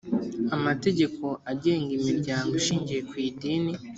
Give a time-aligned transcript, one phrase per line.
[0.55, 3.73] amategeko agenga imiryango ishingiye ku idini